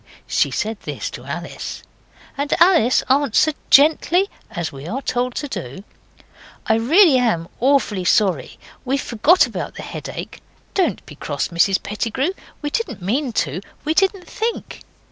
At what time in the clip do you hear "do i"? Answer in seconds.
5.47-6.73